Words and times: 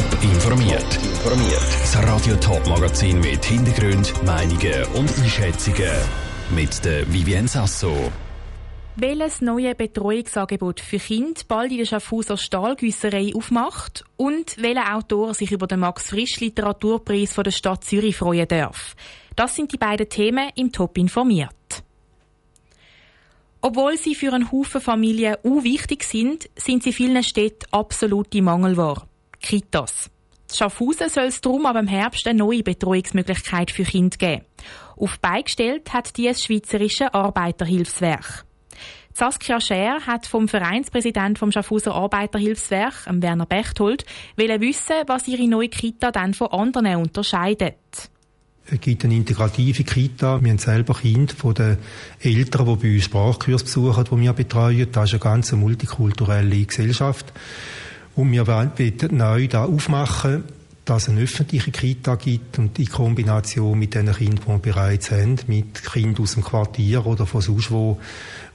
Top 0.00 0.22
informiert. 0.22 0.96
Informiert. 0.96 1.60
Das 1.60 2.02
Radio 2.02 2.34
Top 2.36 2.66
Magazin 2.66 3.20
mit 3.20 3.44
Hintergrund, 3.44 4.14
Meinungen 4.24 4.84
und 4.94 5.10
Einschätzungen 5.18 5.90
mit 6.54 6.82
der 6.86 7.12
Vivien 7.12 7.46
Sasso. 7.46 8.10
Welches 8.96 9.42
neue 9.42 9.74
Betreuungsangebot 9.74 10.80
für 10.80 10.98
Kinder 10.98 11.42
bald 11.46 11.72
in 11.72 11.78
der 11.78 11.84
Schaffhauser 11.84 12.38
Stahlgüsserei 12.38 13.32
aufmacht 13.34 14.04
und 14.16 14.56
welcher 14.62 14.96
Autor 14.96 15.34
sich 15.34 15.52
über 15.52 15.66
den 15.66 15.80
Max 15.80 16.08
Frisch 16.08 16.40
Literaturpreis 16.40 17.34
von 17.34 17.44
der 17.44 17.50
Stadt 17.50 17.84
Zürich 17.84 18.16
freuen 18.16 18.48
darf. 18.48 18.96
Das 19.36 19.54
sind 19.54 19.70
die 19.70 19.78
beiden 19.78 20.08
Themen 20.08 20.48
im 20.54 20.72
Top 20.72 20.96
informiert. 20.96 21.50
Obwohl 23.60 23.98
sie 23.98 24.14
für 24.14 24.32
einen 24.32 24.50
Haufen 24.50 24.80
Familien 24.80 25.36
wichtig 25.42 26.04
sind, 26.04 26.48
sind 26.56 26.84
sie 26.84 26.94
vielen 26.94 27.22
Städten 27.22 27.66
absolute 27.70 28.40
Mangelware. 28.40 29.09
Kitas. 29.40 30.10
In 30.50 30.56
Schaffhausen 30.56 31.08
soll 31.08 31.24
es 31.24 31.40
darum 31.40 31.66
aber 31.66 31.80
im 31.80 31.86
Herbst 31.86 32.26
eine 32.26 32.38
neue 32.38 32.62
Betreuungsmöglichkeit 32.62 33.70
für 33.70 33.84
Kinder 33.84 34.16
geben. 34.16 34.44
Auf 34.96 35.18
beigestellt 35.20 35.92
hat 35.92 36.16
die 36.16 36.26
das 36.26 36.44
Schweizerische 36.44 37.14
Arbeiterhilfswerk. 37.14 38.44
Saskia 39.12 39.60
Scher 39.60 40.06
hat 40.06 40.26
vom 40.26 40.48
Vereinspräsident 40.48 41.38
vom 41.38 41.52
Schaffhauser 41.52 41.94
Arbeiterhilfswerk, 41.94 43.06
Werner 43.06 43.46
Bechthold, 43.46 44.04
wissen, 44.36 44.96
was 45.06 45.28
ihre 45.28 45.48
neue 45.48 45.68
Kita 45.68 46.10
dann 46.10 46.34
von 46.34 46.48
anderen 46.48 46.96
unterscheidet. 46.96 47.76
Es 48.72 48.80
gibt 48.80 49.04
eine 49.04 49.16
integrative 49.16 49.82
Kita. 49.82 50.42
Wir 50.42 50.50
haben 50.50 50.58
selber 50.58 50.94
Kinder 50.94 51.34
von 51.34 51.54
den 51.54 51.78
Eltern, 52.20 52.66
die 52.66 52.76
bei 52.76 52.94
uns 52.94 53.04
Sprachkurs 53.04 53.64
besuchen, 53.64 54.04
die 54.04 54.20
wir 54.20 54.32
betreuen. 54.32 54.92
Das 54.92 55.06
ist 55.06 55.14
eine 55.14 55.20
ganz 55.20 55.50
multikulturelle 55.52 56.64
Gesellschaft. 56.64 57.32
Und 58.16 58.32
wir 58.32 58.46
wollen 58.46 58.72
neu 59.12 59.48
da 59.48 59.64
aufmachen, 59.64 60.44
dass 60.84 61.04
es 61.04 61.08
eine 61.10 61.20
öffentliche 61.20 61.70
Kita 61.70 62.16
gibt 62.16 62.58
und 62.58 62.78
in 62.78 62.88
Kombination 62.88 63.78
mit 63.78 63.94
den 63.94 64.12
Kindern, 64.12 64.40
die 64.44 64.48
wir 64.48 64.58
bereits 64.58 65.10
haben, 65.12 65.36
mit 65.46 65.84
Kindern 65.84 66.24
aus 66.24 66.34
dem 66.34 66.42
Quartier 66.42 67.06
oder 67.06 67.26
von 67.26 67.40
sonst 67.40 67.70
wo. 67.70 67.98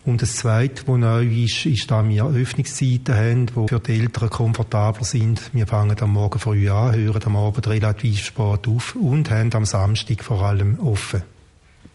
Und 0.06 0.22
das 0.22 0.36
Zweite, 0.36 0.84
was 0.86 0.98
neu 0.98 1.26
ist, 1.26 1.66
ist, 1.66 1.90
dass 1.90 2.08
wir 2.08 2.26
Öffnungszeiten 2.26 3.16
haben, 3.16 3.46
die 3.46 3.68
für 3.70 3.80
die 3.80 4.00
Eltern 4.00 4.30
komfortabler 4.30 5.06
sind. 5.06 5.50
Wir 5.54 5.66
fangen 5.66 5.98
am 6.00 6.12
Morgen 6.12 6.40
früh 6.40 6.70
an, 6.70 6.94
hören 6.94 7.24
am 7.24 7.38
Abend 7.38 7.68
relativ 7.68 8.26
spät 8.26 8.68
auf 8.68 8.96
und 8.96 9.32
haben 9.32 9.54
am 9.54 9.66
Samstag 9.66 10.24
vor 10.24 10.42
allem 10.44 10.80
offen. 10.80 11.24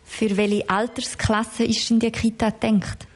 Für 0.04 0.36
welche 0.36 0.68
Altersklasse 0.68 1.64
ist 1.64 1.90
in 1.90 2.00
die 2.00 2.10
Kita 2.10 2.50
gedacht? 2.50 3.06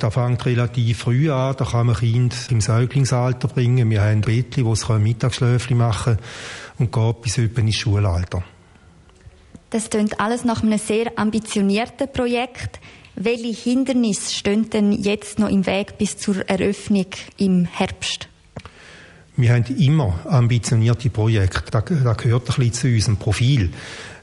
Da 0.00 0.10
fängt 0.10 0.46
relativ 0.46 0.98
früh 0.98 1.30
an, 1.30 1.54
da 1.58 1.64
kann 1.66 1.86
man 1.86 1.94
Kinder 1.94 2.34
im 2.48 2.62
Säuglingsalter 2.62 3.48
bringen. 3.48 3.90
Wir 3.90 4.02
haben 4.02 4.22
Bettchen, 4.22 4.64
die 4.64 4.70
es 4.70 4.88
Mittagsschläfchen 4.88 5.76
machen 5.76 6.16
und 6.78 6.90
geht 6.90 7.20
bis 7.20 7.36
etwa 7.36 7.60
ins 7.60 7.76
Schulalter. 7.76 8.42
Das 9.68 9.90
klingt 9.90 10.18
alles 10.18 10.44
nach 10.44 10.62
einem 10.62 10.78
sehr 10.78 11.12
ambitionierten 11.16 12.10
Projekt. 12.10 12.80
Welche 13.14 13.52
Hindernisse 13.52 14.34
stehen 14.34 14.70
denn 14.70 14.92
jetzt 14.92 15.38
noch 15.38 15.50
im 15.50 15.66
Weg 15.66 15.98
bis 15.98 16.16
zur 16.16 16.48
Eröffnung 16.48 17.06
im 17.36 17.66
Herbst? 17.66 18.28
Wir 19.36 19.52
haben 19.52 19.64
immer 19.76 20.18
ambitionierte 20.24 21.10
Projekte. 21.10 21.70
Das, 21.70 21.84
das 21.86 22.16
gehört 22.16 22.48
ein 22.48 22.54
bisschen 22.56 22.72
zu 22.72 22.88
unserem 22.88 23.16
Profil. 23.18 23.70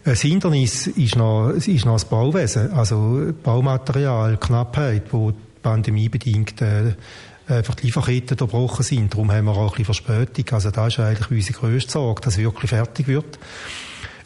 Ein 0.06 0.16
Hindernis 0.16 0.88
ist 0.88 1.16
noch, 1.16 1.50
ist 1.52 1.86
noch 1.86 1.94
das 1.94 2.06
Bauwesen, 2.06 2.72
also 2.72 3.32
Baumaterial, 3.44 4.38
Knappheit, 4.38 5.04
wo 5.12 5.34
pandemiebedingt 5.62 6.62
äh, 6.62 6.94
einfach 7.48 7.76
die 7.76 7.88
Lieferketten 7.88 8.32
unterbrochen 8.32 8.84
sind. 8.84 9.14
Darum 9.14 9.32
haben 9.32 9.46
wir 9.46 9.54
auch 9.54 9.78
ein 9.78 9.84
bisschen 9.84 9.86
Verspätung. 9.86 10.46
Also 10.52 10.72
das 10.72 10.94
ist 10.94 11.00
eigentlich 11.00 11.32
unsere 11.32 11.60
grösste 11.60 11.92
Sorge, 11.92 12.22
dass 12.22 12.34
es 12.34 12.44
wirklich 12.44 12.70
fertig 12.70 13.08
wird. 13.08 13.40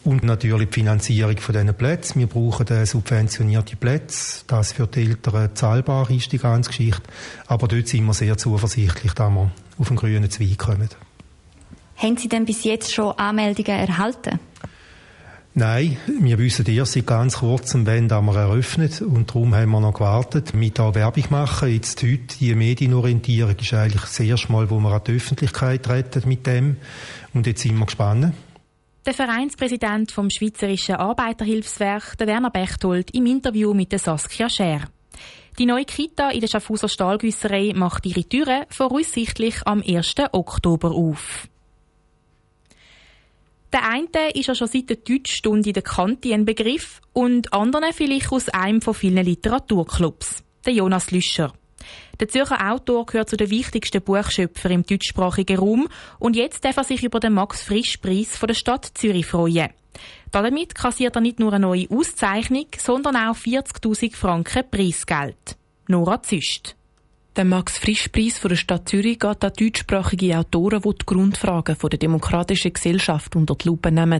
Und 0.03 0.23
natürlich 0.23 0.69
die 0.69 0.79
Finanzierung 0.79 1.37
von 1.37 1.53
diesen 1.53 1.73
Plätzen. 1.75 2.19
Wir 2.19 2.27
brauchen 2.27 2.85
subventionierte 2.85 3.75
Plätze. 3.75 4.43
Das 4.47 4.71
für 4.71 4.87
die 4.87 5.01
Eltern 5.01 5.55
zahlbar 5.55 6.09
ist, 6.09 6.31
die 6.31 6.39
ganze 6.39 6.71
Geschichte. 6.71 7.03
Aber 7.45 7.67
dort 7.67 7.87
sind 7.87 8.05
wir 8.05 8.13
sehr 8.13 8.35
zuversichtlich, 8.37 9.13
dass 9.13 9.31
wir 9.31 9.51
auf 9.77 9.87
den 9.87 9.97
grünen 9.97 10.29
Zweig 10.31 10.57
kommen. 10.57 10.89
Haben 11.97 12.17
Sie 12.17 12.29
denn 12.29 12.45
bis 12.45 12.63
jetzt 12.63 12.91
schon 12.91 13.11
Anmeldungen 13.11 13.77
erhalten? 13.77 14.39
Nein, 15.53 15.97
wir 16.07 16.37
wissen 16.37 16.65
erst 16.65 16.93
seit 16.93 17.07
ganz 17.07 17.39
kurzem, 17.39 17.85
wann 17.85 18.07
wir 18.07 18.35
eröffnet 18.35 19.01
und 19.01 19.29
darum 19.29 19.53
haben 19.53 19.71
wir 19.71 19.81
noch 19.81 19.93
gewartet, 19.93 20.53
mit 20.53 20.79
da 20.79 20.95
Werbung 20.95 21.25
machen. 21.29 21.69
Jetzt 21.69 22.01
heute, 22.03 22.37
die 22.39 22.55
Medienorientierung 22.55 23.57
ist 23.59 23.73
eigentlich 23.73 24.01
das 24.01 24.19
erste 24.21 24.49
Mal, 24.49 24.69
wo 24.69 24.79
wir 24.79 24.93
an 24.93 25.01
die 25.05 25.17
Öffentlichkeit 25.17 25.83
treten 25.83 26.23
mit 26.25 26.47
dem 26.47 26.77
und 27.33 27.47
jetzt 27.47 27.63
sind 27.63 27.77
wir 27.77 27.85
gespannt. 27.85 28.33
Der 29.05 29.13
Vereinspräsident 29.13 30.13
vom 30.13 30.29
Schweizerischen 30.29 30.95
Arbeiterhilfswerk, 30.95 32.17
der 32.17 32.27
Werner 32.27 32.51
Bechtold, 32.51 33.11
im 33.13 33.25
Interview 33.25 33.73
mit 33.73 33.91
der 33.91 33.99
Saskia 33.99 34.47
Scher. 34.47 34.87
Die 35.59 35.65
neue 35.65 35.83
Kita 35.83 36.29
in 36.29 36.39
der 36.39 36.47
Schaffhauser 36.47 36.87
Stahlgüsserei 36.87 37.73
macht 37.75 38.05
ihre 38.05 38.23
Türen 38.23 38.63
voraussichtlich 38.69 39.55
am 39.65 39.83
1. 39.85 40.15
Oktober 40.31 40.91
auf. 40.91 41.49
Der 43.73 43.87
eine 43.87 44.31
ist 44.33 44.47
ja 44.47 44.55
schon 44.55 44.67
seit 44.67 44.89
der 44.89 44.97
Deutschstunde 44.97 45.69
in 45.69 45.73
der 45.73 45.83
Kante 45.83 46.33
ein 46.33 46.43
Begriff 46.45 47.01
und 47.13 47.53
andere 47.53 47.93
vielleicht 47.93 48.31
aus 48.31 48.49
einem 48.49 48.81
von 48.81 48.93
vielen 48.93 49.25
Literaturclubs, 49.25 50.43
der 50.65 50.73
Jonas 50.73 51.11
Lüscher. 51.11 51.53
Der 52.19 52.27
Zürcher 52.27 52.71
Autor 52.71 53.05
gehört 53.05 53.29
zu 53.29 53.37
den 53.37 53.49
wichtigsten 53.49 54.01
Buchschöpfern 54.01 54.71
im 54.73 54.85
deutschsprachigen 54.85 55.57
Raum 55.57 55.87
und 56.19 56.35
jetzt 56.35 56.63
darf 56.65 56.77
er 56.77 56.83
sich 56.83 57.03
über 57.03 57.19
den 57.19 57.33
Max-Frisch-Preis 57.33 58.37
von 58.37 58.47
der 58.47 58.53
Stadt 58.55 58.91
Zürich 58.93 59.25
freuen. 59.25 59.69
Damit 60.31 60.75
kassiert 60.75 61.15
er 61.15 61.21
nicht 61.21 61.39
nur 61.39 61.53
eine 61.53 61.65
neue 61.65 61.89
Auszeichnung, 61.89 62.67
sondern 62.77 63.15
auch 63.15 63.35
40.000 63.35 64.15
Franken 64.15 64.69
Preisgeld. 64.69 65.57
Nora 65.87 66.21
Züst. 66.21 66.75
Der 67.37 67.45
Max-Frisch-Preis 67.45 68.41
der 68.41 68.57
Stadt 68.57 68.89
Zürich 68.89 69.17
geht 69.17 69.45
an 69.45 69.53
deutschsprachige 69.57 70.37
Autoren, 70.37 70.81
die 70.81 70.89
die 70.89 71.05
Grundfragen 71.05 71.77
der 71.81 71.97
demokratischen 71.97 72.73
Gesellschaft 72.73 73.37
unter 73.37 73.55
die 73.55 73.69
Lupe 73.69 73.89
nehmen. 73.89 74.19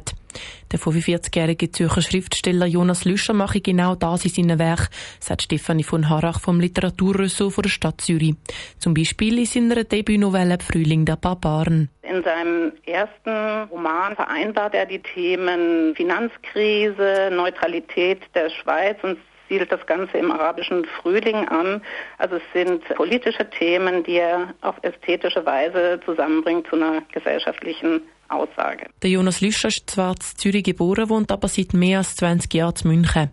Der 0.72 0.80
45-jährige 0.80 1.72
Zürcher 1.72 2.02
Schriftsteller 2.02 2.68
Jonas 2.68 3.04
Lüscher 3.04 3.34
mache 3.34 3.60
genau 3.60 3.96
das 3.96 4.24
in 4.24 4.32
seinem 4.32 4.60
Werk, 4.60 4.90
sagt 5.20 5.42
Stefanie 5.42 5.84
von 5.84 6.08
Harach 6.08 6.40
vom 6.40 6.62
Literaturressort 6.62 7.66
der 7.66 7.70
Stadt 7.70 8.00
Zürich. 8.00 8.36
Zum 8.80 8.94
Beispiel 8.94 9.40
in 9.40 9.46
seiner 9.46 9.84
Debütnovelle 9.84 10.58
Frühling 10.62 11.04
der 11.04 11.18
Barbaren. 11.18 11.90
In 12.04 12.24
seinem 12.24 12.72
ersten 12.86 13.70
Roman 13.70 14.16
vereinbart 14.16 14.74
er 14.74 14.86
die 14.86 15.00
Themen 15.00 15.94
Finanzkrise, 15.96 17.30
Neutralität 17.34 18.22
der 18.34 18.50
Schweiz 18.50 18.96
und 19.04 19.18
zielt 19.52 19.70
das 19.70 19.86
Ganze 19.86 20.18
im 20.18 20.32
arabischen 20.32 20.86
Frühling 20.86 21.46
an. 21.50 21.82
Also 22.18 22.38
es 22.38 22.42
sind 22.54 22.86
politische 22.96 23.50
Themen, 23.50 24.02
die 24.02 24.16
er 24.16 24.54
auf 24.62 24.76
ästhetische 24.82 25.46
Weise 25.46 26.00
zusammenbringt 26.06 26.68
zu 26.68 26.78
einer 26.78 27.02
gesellschaftlichen 27.12 28.02
Aussage. 28.32 28.88
Der 29.02 29.10
Jonas 29.10 29.42
Lüscher 29.42 29.68
ist 29.68 29.90
zwar 29.90 30.12
in 30.12 30.22
Zürich 30.22 30.64
geboren, 30.64 31.10
wohnt 31.10 31.32
aber 31.32 31.48
seit 31.48 31.74
mehr 31.74 32.00
als 32.00 32.16
20 32.16 32.54
Jahren 32.54 32.76
in 32.84 32.90
München. 32.90 33.30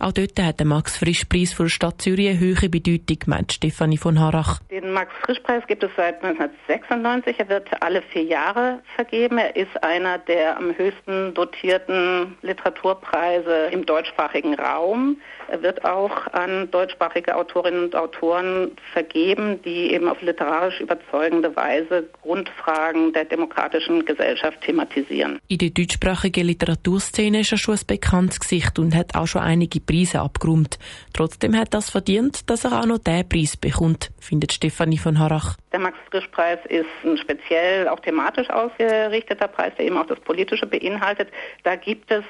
Auch 0.00 0.12
dort 0.12 0.40
hat 0.40 0.58
der 0.58 0.66
Max-Frisch-Preis 0.66 1.52
für 1.52 1.64
die 1.64 1.70
Stadt 1.70 2.02
Zürich 2.02 2.28
eine 2.28 2.40
hohe 2.40 2.68
Bedeutung, 2.68 3.18
meint 3.26 3.52
Stefanie 3.52 3.98
von 3.98 4.18
Harach. 4.18 4.58
Den 4.70 4.90
Max-Frisch-Preis 4.92 5.64
gibt 5.68 5.84
es 5.84 5.90
seit 5.96 6.24
1996. 6.24 7.38
Er 7.38 7.48
wird 7.48 7.68
alle 7.80 8.02
vier 8.02 8.24
Jahre 8.24 8.80
vergeben. 8.96 9.38
Er 9.38 9.54
ist 9.54 9.82
einer 9.84 10.18
der 10.18 10.56
am 10.56 10.76
höchsten 10.76 11.34
dotierten 11.34 12.36
Literaturpreise 12.42 13.68
im 13.70 13.86
deutschsprachigen 13.86 14.54
Raum. 14.54 15.20
Er 15.48 15.62
wird 15.62 15.84
auch 15.84 16.26
an 16.32 16.70
deutschsprachige 16.70 17.36
Autorinnen 17.36 17.84
und 17.84 17.96
Autoren 17.96 18.72
vergeben, 18.92 19.62
die 19.62 19.92
eben 19.92 20.08
auf 20.08 20.20
literarisch 20.22 20.80
überzeugende 20.80 21.54
Weise 21.54 22.08
Grundfragen 22.22 23.12
der 23.12 23.24
demokratischen 23.24 24.04
Gesellschaft 24.04 24.39
thematisieren. 24.60 25.38
In 25.48 25.58
der 25.58 25.70
deutschsprachigen 25.70 26.46
Literaturszene 26.46 27.40
ist 27.40 27.52
er 27.52 27.58
schon 27.58 27.76
ein 27.76 27.86
bekanntes 27.86 28.40
Gesicht 28.40 28.78
und 28.78 28.94
hat 28.94 29.14
auch 29.14 29.26
schon 29.26 29.42
einige 29.42 29.80
Preise 29.80 30.20
abgeräumt. 30.20 30.78
Trotzdem 31.12 31.56
hat 31.56 31.74
das 31.74 31.90
verdient, 31.90 32.48
dass 32.48 32.64
er 32.64 32.80
auch 32.80 32.86
noch 32.86 32.98
diesen 32.98 33.28
Preis 33.28 33.56
bekommt, 33.56 34.10
findet 34.18 34.52
Stefanie 34.52 34.98
von 34.98 35.18
Harach. 35.18 35.56
Der 35.72 35.78
Max-Frisch-Preis 35.78 36.58
ist 36.68 36.88
ein 37.04 37.16
speziell 37.16 37.88
auch 37.88 38.00
thematisch 38.00 38.50
ausgerichteter 38.50 39.46
Preis, 39.46 39.72
der 39.78 39.86
eben 39.86 39.96
auch 39.98 40.06
das 40.06 40.18
Politische 40.20 40.66
beinhaltet. 40.66 41.28
Da 41.62 41.76
gibt 41.76 42.10
es 42.10 42.24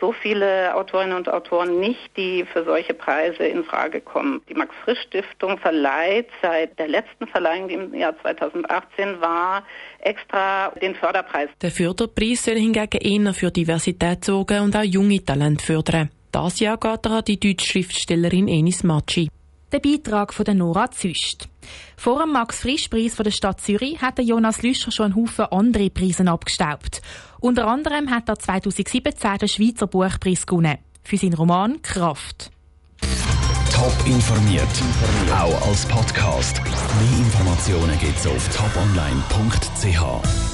so 0.00 0.12
viele 0.12 0.74
Autorinnen 0.76 1.16
und 1.16 1.28
Autoren 1.28 1.80
nicht, 1.80 2.16
die 2.16 2.44
für 2.44 2.64
solche 2.64 2.94
Preise 2.94 3.44
in 3.44 3.64
Frage 3.64 4.00
kommen. 4.00 4.42
Die 4.48 4.54
Max-Frisch-Stiftung 4.54 5.58
verleiht 5.58 6.28
seit 6.40 6.78
der 6.78 6.88
letzten 6.88 7.26
Verleihung, 7.26 7.68
die 7.68 7.74
im 7.74 7.94
Jahr 7.94 8.14
2018 8.20 9.20
war, 9.20 9.64
extra 10.00 10.70
den 10.80 10.94
Förderpreis. 10.94 11.48
Der 11.62 11.70
Förderpreis 11.70 12.44
soll 12.44 12.56
hingegen 12.56 13.24
eher 13.24 13.34
für 13.34 13.50
Diversität 13.50 14.24
sorgen 14.24 14.60
und 14.60 14.76
auch 14.76 14.82
junge 14.82 15.24
Talente 15.24 15.64
fördern. 15.64 16.10
Das 16.30 16.60
Jahr 16.60 16.78
geht 16.78 17.06
er 17.06 17.12
an 17.12 17.24
die 17.24 17.38
deutsche 17.38 17.66
Schriftstellerin 17.66 18.48
Enis 18.48 18.82
Matschi. 18.82 19.28
Der 19.74 19.80
Beitrag 19.80 20.32
von 20.32 20.44
Nora 20.56 20.88
Züst. 20.92 21.48
Vor 21.96 22.20
dem 22.20 22.30
Max-Frisch-Preis 22.30 23.16
der 23.16 23.32
Stadt 23.32 23.60
Zürich 23.60 24.00
hat 24.00 24.20
Jonas 24.20 24.62
Lüscher 24.62 24.92
schon 24.92 25.06
einen 25.06 25.16
Haufen 25.16 25.46
andere 25.46 25.90
Preise 25.90 26.24
abgestaubt. 26.28 27.02
Unter 27.40 27.66
anderem 27.66 28.08
hat 28.08 28.28
er 28.28 28.38
2017 28.38 29.38
den 29.40 29.48
Schweizer 29.48 29.88
Buchpreis 29.88 30.46
gewonnen. 30.46 30.78
Für 31.02 31.16
seinen 31.16 31.34
Roman 31.34 31.82
Kraft. 31.82 32.52
Top 33.72 33.96
informiert, 34.06 34.62
auch 35.32 35.66
als 35.66 35.86
Podcast. 35.86 36.62
Mehr 36.62 37.18
Informationen 37.18 37.98
gibt's 37.98 38.28
auf 38.28 38.48
toponline.ch. 38.56 40.53